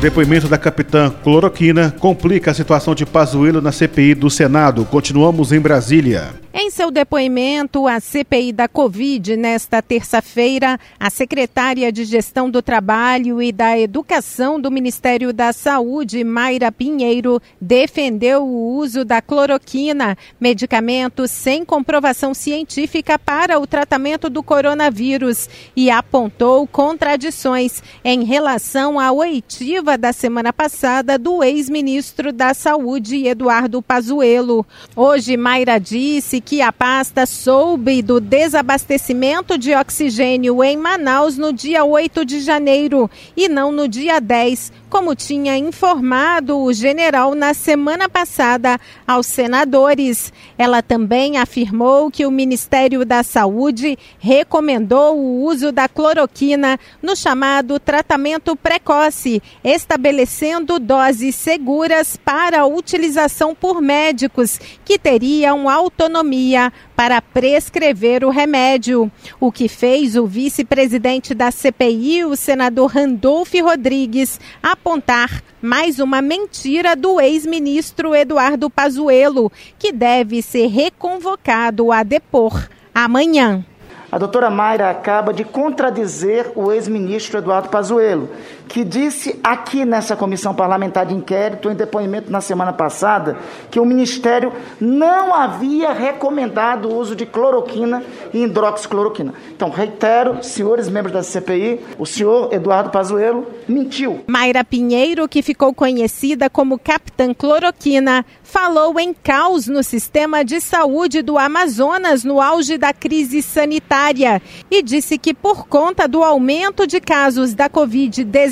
Depoimento 0.02 0.48
da 0.48 0.58
capitã 0.58 1.14
Cloroquina 1.22 1.94
complica 2.00 2.50
a 2.50 2.54
situação 2.54 2.92
de 2.92 3.06
Pazuello 3.06 3.60
na 3.60 3.70
CPI 3.70 4.16
do 4.16 4.28
Senado. 4.28 4.84
Continuamos 4.84 5.52
em 5.52 5.60
Brasília. 5.60 6.41
Em 6.54 6.68
seu 6.70 6.90
depoimento 6.90 7.88
à 7.88 7.98
CPI 7.98 8.52
da 8.52 8.68
Covid 8.68 9.38
nesta 9.38 9.80
terça-feira, 9.80 10.78
a 11.00 11.08
secretária 11.08 11.90
de 11.90 12.04
Gestão 12.04 12.50
do 12.50 12.60
Trabalho 12.60 13.40
e 13.40 13.50
da 13.50 13.78
Educação 13.78 14.60
do 14.60 14.70
Ministério 14.70 15.32
da 15.32 15.50
Saúde, 15.54 16.22
Mayra 16.22 16.70
Pinheiro, 16.70 17.40
defendeu 17.58 18.44
o 18.44 18.76
uso 18.76 19.02
da 19.02 19.22
cloroquina, 19.22 20.14
medicamento 20.38 21.26
sem 21.26 21.64
comprovação 21.64 22.34
científica 22.34 23.18
para 23.18 23.58
o 23.58 23.66
tratamento 23.66 24.28
do 24.28 24.42
coronavírus, 24.42 25.48
e 25.74 25.90
apontou 25.90 26.66
contradições 26.66 27.82
em 28.04 28.24
relação 28.24 29.00
à 29.00 29.10
oitiva 29.10 29.96
da 29.96 30.12
semana 30.12 30.52
passada 30.52 31.18
do 31.18 31.42
ex-ministro 31.42 32.30
da 32.30 32.52
Saúde, 32.52 33.26
Eduardo 33.26 33.80
Pazuello. 33.80 34.66
Hoje, 34.94 35.34
Mayra 35.34 35.80
disse 35.80 36.41
que 36.44 36.60
a 36.60 36.72
pasta 36.72 37.24
soube 37.26 38.02
do 38.02 38.20
desabastecimento 38.20 39.56
de 39.56 39.74
oxigênio 39.74 40.62
em 40.62 40.76
Manaus 40.76 41.38
no 41.38 41.52
dia 41.52 41.84
8 41.84 42.24
de 42.24 42.40
janeiro 42.40 43.10
e 43.36 43.48
não 43.48 43.72
no 43.72 43.88
dia 43.88 44.20
10, 44.20 44.72
como 44.92 45.14
tinha 45.14 45.56
informado 45.56 46.58
o 46.58 46.70
general 46.70 47.34
na 47.34 47.54
semana 47.54 48.10
passada 48.10 48.78
aos 49.06 49.26
senadores. 49.26 50.30
Ela 50.58 50.82
também 50.82 51.38
afirmou 51.38 52.10
que 52.10 52.26
o 52.26 52.30
Ministério 52.30 53.02
da 53.02 53.22
Saúde 53.22 53.98
recomendou 54.18 55.16
o 55.16 55.44
uso 55.44 55.72
da 55.72 55.88
cloroquina 55.88 56.78
no 57.02 57.16
chamado 57.16 57.80
tratamento 57.80 58.54
precoce, 58.54 59.42
estabelecendo 59.64 60.78
doses 60.78 61.36
seguras 61.36 62.18
para 62.22 62.66
utilização 62.66 63.54
por 63.54 63.80
médicos 63.80 64.60
que 64.84 64.98
teriam 64.98 65.70
autonomia 65.70 66.70
para 66.94 67.22
prescrever 67.22 68.24
o 68.24 68.30
remédio, 68.30 69.10
o 69.40 69.50
que 69.50 69.68
fez 69.68 70.16
o 70.16 70.26
vice-presidente 70.26 71.32
da 71.34 71.50
CPI, 71.50 72.26
o 72.26 72.36
senador 72.36 72.92
Randolph 72.92 73.54
Rodrigues, 73.54 74.38
apontar 74.82 75.42
mais 75.62 76.00
uma 76.00 76.20
mentira 76.20 76.96
do 76.96 77.20
ex-ministro 77.20 78.16
Eduardo 78.16 78.68
Pazuello, 78.68 79.50
que 79.78 79.92
deve 79.92 80.42
ser 80.42 80.66
reconvocado 80.66 81.92
a 81.92 82.02
depor 82.02 82.68
amanhã. 82.92 83.64
A 84.10 84.18
doutora 84.18 84.50
Mayra 84.50 84.90
acaba 84.90 85.32
de 85.32 85.44
contradizer 85.44 86.50
o 86.56 86.72
ex-ministro 86.72 87.38
Eduardo 87.38 87.68
Pazuello, 87.68 88.28
que 88.68 88.84
disse 88.84 89.38
aqui 89.42 89.84
nessa 89.84 90.16
comissão 90.16 90.54
parlamentar 90.54 91.04
de 91.06 91.14
inquérito, 91.14 91.70
em 91.70 91.74
depoimento 91.74 92.30
na 92.30 92.40
semana 92.40 92.72
passada, 92.72 93.36
que 93.70 93.78
o 93.78 93.84
Ministério 93.84 94.52
não 94.80 95.34
havia 95.34 95.92
recomendado 95.92 96.88
o 96.88 96.96
uso 96.96 97.14
de 97.14 97.26
cloroquina 97.26 98.02
e 98.32 98.44
hidroxicloroquina. 98.44 99.34
Então, 99.54 99.68
reitero, 99.68 100.42
senhores 100.42 100.88
membros 100.88 101.12
da 101.12 101.22
CPI, 101.22 101.80
o 101.98 102.06
senhor 102.06 102.52
Eduardo 102.52 102.90
Pazuello 102.90 103.46
mentiu. 103.68 104.20
Mayra 104.26 104.64
Pinheiro, 104.64 105.28
que 105.28 105.42
ficou 105.42 105.74
conhecida 105.74 106.48
como 106.48 106.78
Capitã 106.78 107.34
Cloroquina, 107.34 108.24
falou 108.42 108.98
em 108.98 109.12
caos 109.14 109.66
no 109.66 109.82
sistema 109.82 110.44
de 110.44 110.60
saúde 110.60 111.22
do 111.22 111.38
Amazonas 111.38 112.24
no 112.24 112.40
auge 112.40 112.76
da 112.78 112.92
crise 112.92 113.42
sanitária 113.42 114.40
e 114.70 114.82
disse 114.82 115.18
que 115.18 115.34
por 115.34 115.66
conta 115.66 116.06
do 116.06 116.22
aumento 116.22 116.86
de 116.86 117.00
casos 117.00 117.54
da 117.54 117.68
Covid-19 117.68 118.51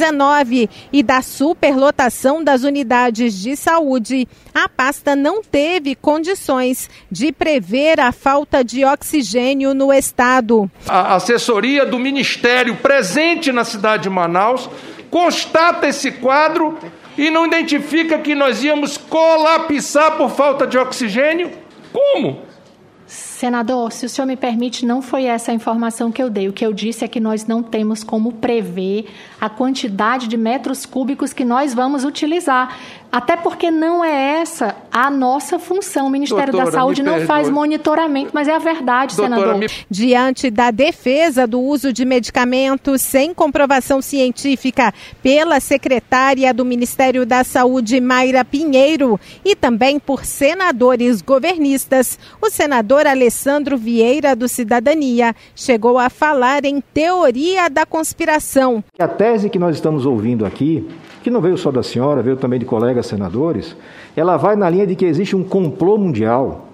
e 0.92 1.02
da 1.02 1.22
superlotação 1.22 2.42
das 2.42 2.62
unidades 2.62 3.40
de 3.40 3.56
saúde, 3.56 4.26
a 4.54 4.68
pasta 4.68 5.14
não 5.14 5.42
teve 5.42 5.94
condições 5.94 6.88
de 7.10 7.32
prever 7.32 8.00
a 8.00 8.12
falta 8.12 8.64
de 8.64 8.84
oxigênio 8.84 9.74
no 9.74 9.92
estado. 9.92 10.70
A 10.88 11.14
assessoria 11.14 11.84
do 11.84 11.98
Ministério 11.98 12.76
presente 12.76 13.52
na 13.52 13.64
cidade 13.64 14.04
de 14.04 14.10
Manaus 14.10 14.68
constata 15.10 15.88
esse 15.88 16.12
quadro 16.12 16.78
e 17.18 17.30
não 17.30 17.46
identifica 17.46 18.18
que 18.18 18.34
nós 18.34 18.62
íamos 18.62 18.96
colapsar 18.96 20.16
por 20.16 20.30
falta 20.30 20.66
de 20.66 20.78
oxigênio? 20.78 21.50
Como? 21.92 22.50
Senador, 23.06 23.90
se 23.90 24.06
o 24.06 24.08
senhor 24.08 24.26
me 24.26 24.36
permite, 24.36 24.86
não 24.86 25.02
foi 25.02 25.24
essa 25.24 25.50
a 25.50 25.54
informação 25.54 26.12
que 26.12 26.22
eu 26.22 26.30
dei. 26.30 26.48
O 26.48 26.52
que 26.52 26.64
eu 26.64 26.72
disse 26.72 27.04
é 27.04 27.08
que 27.08 27.18
nós 27.18 27.44
não 27.44 27.60
temos 27.60 28.04
como 28.04 28.34
prever 28.34 29.06
a 29.40 29.48
quantidade 29.48 30.28
de 30.28 30.36
metros 30.36 30.84
cúbicos 30.84 31.32
que 31.32 31.44
nós 31.44 31.72
vamos 31.72 32.04
utilizar. 32.04 32.76
Até 33.12 33.36
porque 33.36 33.72
não 33.72 34.04
é 34.04 34.40
essa 34.40 34.76
a 34.92 35.10
nossa 35.10 35.58
função. 35.58 36.06
O 36.06 36.10
Ministério 36.10 36.52
Doutora, 36.52 36.70
da 36.70 36.78
Saúde 36.78 37.02
não 37.02 37.20
faz 37.22 37.50
monitoramento, 37.50 38.30
mas 38.32 38.46
é 38.46 38.54
a 38.54 38.58
verdade, 38.58 39.16
Doutora, 39.16 39.40
senador. 39.40 39.58
Me... 39.58 39.66
Diante 39.90 40.48
da 40.48 40.70
defesa 40.70 41.44
do 41.44 41.60
uso 41.60 41.92
de 41.92 42.04
medicamentos 42.04 43.02
sem 43.02 43.34
comprovação 43.34 44.00
científica 44.00 44.94
pela 45.20 45.58
secretária 45.58 46.54
do 46.54 46.64
Ministério 46.64 47.26
da 47.26 47.42
Saúde, 47.42 48.00
Mayra 48.00 48.44
Pinheiro, 48.44 49.18
e 49.44 49.56
também 49.56 49.98
por 49.98 50.24
senadores 50.24 51.20
governistas, 51.20 52.16
o 52.40 52.48
senador 52.48 53.08
Alessandro 53.08 53.76
Vieira 53.76 54.36
do 54.36 54.48
Cidadania 54.48 55.34
chegou 55.56 55.98
a 55.98 56.08
falar 56.10 56.64
em 56.64 56.80
teoria 56.80 57.68
da 57.68 57.84
conspiração. 57.84 58.84
A 58.96 59.08
tese 59.30 59.48
que 59.48 59.58
nós 59.58 59.76
estamos 59.76 60.06
ouvindo 60.06 60.44
aqui 60.44 60.88
que 61.22 61.30
não 61.30 61.40
veio 61.40 61.56
só 61.56 61.70
da 61.70 61.82
senhora, 61.82 62.22
veio 62.22 62.36
também 62.36 62.58
de 62.58 62.64
colegas 62.64 63.06
senadores, 63.06 63.76
ela 64.16 64.36
vai 64.36 64.56
na 64.56 64.68
linha 64.68 64.86
de 64.86 64.96
que 64.96 65.04
existe 65.04 65.36
um 65.36 65.44
complô 65.44 65.96
mundial, 65.96 66.66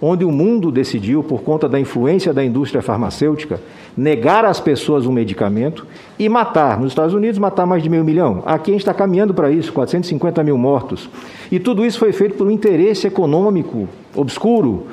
onde 0.00 0.24
o 0.24 0.30
mundo 0.30 0.70
decidiu, 0.70 1.22
por 1.22 1.42
conta 1.42 1.68
da 1.68 1.78
influência 1.78 2.32
da 2.32 2.42
indústria 2.44 2.80
farmacêutica, 2.80 3.60
negar 3.96 4.44
às 4.44 4.60
pessoas 4.60 5.04
um 5.04 5.12
medicamento 5.12 5.84
e 6.18 6.28
matar. 6.28 6.78
Nos 6.78 6.92
Estados 6.92 7.12
Unidos, 7.12 7.38
matar 7.38 7.66
mais 7.66 7.82
de 7.82 7.90
meio 7.90 8.04
milhão. 8.04 8.42
Aqui 8.46 8.70
a 8.70 8.74
gente 8.74 8.82
está 8.82 8.94
caminhando 8.94 9.34
para 9.34 9.50
isso, 9.50 9.72
450 9.72 10.42
mil 10.44 10.56
mortos. 10.56 11.10
E 11.50 11.58
tudo 11.58 11.84
isso 11.84 11.98
foi 11.98 12.12
feito 12.12 12.36
por 12.36 12.46
um 12.46 12.50
interesse 12.50 13.08
econômico 13.08 13.88
obscuro. 14.14 14.86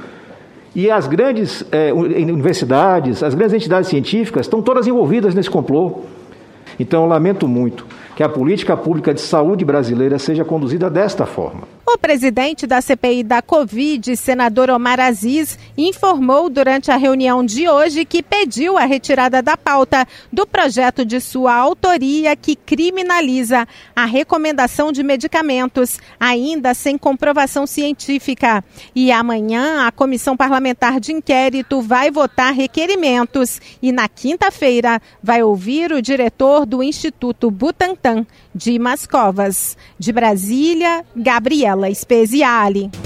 E 0.75 0.89
as 0.89 1.07
grandes 1.07 1.63
eh, 1.71 1.93
universidades, 1.93 3.21
as 3.21 3.35
grandes 3.35 3.53
entidades 3.53 3.89
científicas 3.89 4.47
estão 4.47 4.61
todas 4.61 4.87
envolvidas 4.87 5.35
nesse 5.35 5.49
complô. 5.49 6.01
Então, 6.79 7.03
eu 7.03 7.09
lamento 7.09 7.47
muito 7.47 7.85
que 8.15 8.23
a 8.23 8.29
política 8.29 8.75
pública 8.75 9.13
de 9.13 9.21
saúde 9.21 9.65
brasileira 9.65 10.17
seja 10.17 10.45
conduzida 10.45 10.89
desta 10.89 11.25
forma. 11.25 11.74
O 11.87 11.99
presidente 11.99 12.65
da 12.65 12.81
CPI 12.81 13.23
da 13.23 13.43
Covid, 13.43 14.17
senador 14.17 14.71
Omar 14.71 14.99
Aziz, 14.99 15.57
informou 15.77 16.49
durante 16.49 16.89
a 16.89 16.97
reunião 16.97 17.45
de 17.45 17.69
hoje 17.69 18.03
que 18.03 18.23
pediu 18.23 18.75
a 18.75 18.85
retirada 18.85 19.39
da 19.39 19.55
pauta 19.55 20.05
do 20.33 20.47
projeto 20.47 21.05
de 21.05 21.21
sua 21.21 21.53
autoria 21.53 22.35
que 22.35 22.55
criminaliza 22.55 23.67
a 23.95 24.03
recomendação 24.03 24.91
de 24.91 25.03
medicamentos, 25.03 25.99
ainda 26.19 26.73
sem 26.73 26.97
comprovação 26.97 27.67
científica. 27.67 28.63
E 28.95 29.11
amanhã 29.11 29.85
a 29.85 29.91
comissão 29.91 30.35
parlamentar 30.35 30.99
de 30.99 31.13
inquérito 31.13 31.83
vai 31.83 32.09
votar 32.09 32.51
requerimentos 32.51 33.61
e 33.79 33.91
na 33.91 34.09
quinta-feira 34.09 34.99
vai 35.21 35.43
ouvir 35.43 35.91
o 35.91 36.01
diretor 36.01 36.65
do 36.65 36.81
Instituto 36.81 37.51
Butantan, 37.51 38.25
Dimas 38.55 39.05
Covas. 39.05 39.77
De 39.99 40.11
Brasília, 40.11 41.05
Gabriela. 41.15 41.74
Speziali. 41.93 43.04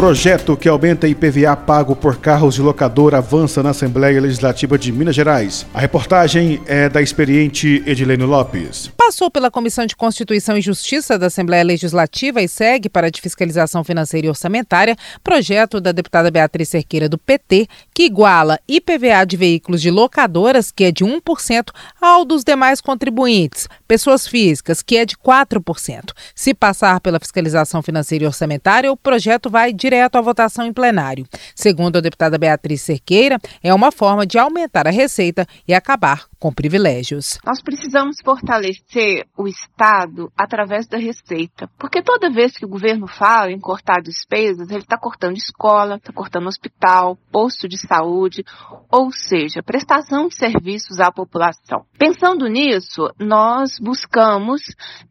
Projeto 0.00 0.56
que 0.56 0.66
aumenta 0.66 1.06
IPVA 1.06 1.54
pago 1.54 1.94
por 1.94 2.16
carros 2.16 2.54
de 2.54 2.62
locador 2.62 3.14
avança 3.14 3.62
na 3.62 3.68
Assembleia 3.68 4.18
Legislativa 4.18 4.78
de 4.78 4.90
Minas 4.90 5.14
Gerais. 5.14 5.66
A 5.74 5.78
reportagem 5.78 6.58
é 6.66 6.88
da 6.88 7.02
experiente 7.02 7.82
Edilene 7.84 8.24
Lopes. 8.24 8.90
Passou 8.96 9.30
pela 9.30 9.50
Comissão 9.50 9.84
de 9.84 9.94
Constituição 9.94 10.56
e 10.56 10.62
Justiça 10.62 11.18
da 11.18 11.26
Assembleia 11.26 11.62
Legislativa 11.62 12.40
e 12.40 12.48
segue 12.48 12.88
para 12.88 13.08
a 13.08 13.10
de 13.10 13.20
Fiscalização 13.20 13.84
Financeira 13.84 14.26
e 14.26 14.30
Orçamentária 14.30 14.96
projeto 15.22 15.82
da 15.82 15.92
deputada 15.92 16.30
Beatriz 16.30 16.70
Cerqueira 16.70 17.06
do 17.06 17.18
PT 17.18 17.68
que 17.92 18.04
iguala 18.04 18.58
IPVA 18.66 19.26
de 19.26 19.36
veículos 19.36 19.82
de 19.82 19.90
locadoras, 19.90 20.72
que 20.72 20.84
é 20.84 20.90
de 20.92 21.04
1%, 21.04 21.72
ao 22.00 22.24
dos 22.24 22.42
demais 22.42 22.80
contribuintes, 22.80 23.68
pessoas 23.86 24.26
físicas, 24.26 24.80
que 24.80 24.96
é 24.96 25.04
de 25.04 25.14
4%. 25.14 26.12
Se 26.34 26.54
passar 26.54 27.00
pela 27.00 27.20
Fiscalização 27.20 27.82
Financeira 27.82 28.24
e 28.24 28.26
Orçamentária, 28.26 28.90
o 28.90 28.96
projeto 28.96 29.50
vai 29.50 29.74
direto 29.74 29.89
direto 29.90 30.16
à 30.16 30.20
votação 30.20 30.64
em 30.64 30.72
plenário. 30.72 31.26
Segundo 31.54 31.96
a 31.96 32.00
deputada 32.00 32.38
Beatriz 32.38 32.80
Cerqueira, 32.80 33.38
é 33.60 33.74
uma 33.74 33.90
forma 33.90 34.24
de 34.24 34.38
aumentar 34.38 34.86
a 34.86 34.90
receita 34.90 35.44
e 35.66 35.74
acabar 35.74 36.26
com 36.38 36.52
privilégios. 36.52 37.38
Nós 37.44 37.60
precisamos 37.60 38.18
fortalecer 38.24 39.26
o 39.36 39.48
Estado 39.48 40.32
através 40.38 40.86
da 40.86 40.96
receita, 40.96 41.68
porque 41.76 42.02
toda 42.02 42.30
vez 42.30 42.56
que 42.56 42.64
o 42.64 42.68
governo 42.68 43.08
fala 43.08 43.50
em 43.50 43.58
cortar 43.58 44.00
despesas, 44.00 44.70
ele 44.70 44.78
está 44.78 44.96
cortando 44.96 45.36
escola, 45.36 45.96
está 45.96 46.12
cortando 46.12 46.46
hospital, 46.46 47.18
posto 47.32 47.68
de 47.68 47.76
saúde, 47.76 48.44
ou 48.90 49.10
seja, 49.10 49.62
prestação 49.62 50.28
de 50.28 50.36
serviços 50.36 51.00
à 51.00 51.10
população. 51.10 51.84
Pensando 51.98 52.46
nisso, 52.46 53.10
nós 53.18 53.72
buscamos 53.80 54.62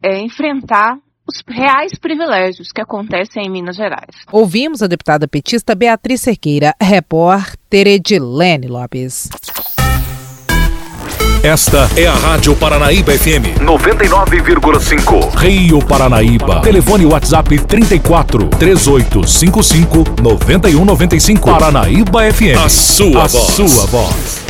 é, 0.02 0.18
enfrentar 0.20 0.96
os 1.30 1.42
reais 1.48 1.92
privilégios 1.98 2.72
que 2.72 2.80
acontecem 2.80 3.46
em 3.46 3.50
Minas 3.50 3.76
Gerais. 3.76 4.10
Ouvimos 4.32 4.82
a 4.82 4.86
deputada 4.86 5.28
petista 5.28 5.74
Beatriz 5.74 6.20
Cerqueira, 6.22 6.74
repórter 6.80 7.86
Edilene 7.86 8.66
Lopes. 8.66 9.28
Esta 11.42 11.88
é 11.96 12.06
a 12.06 12.12
Rádio 12.12 12.54
Paranaíba 12.54 13.12
FM 13.12 13.60
99,5. 13.64 15.36
Rio 15.36 15.78
Paranaíba. 15.86 16.60
Telefone 16.60 17.06
WhatsApp 17.06 17.58
34 17.60 18.48
3855 18.48 20.20
9195. 20.20 21.50
Paranaíba 21.50 22.30
FM. 22.30 22.58
A 22.62 22.68
sua 22.68 23.24
a 23.24 23.26
voz. 23.26 23.54
Sua 23.54 23.86
voz. 23.86 24.49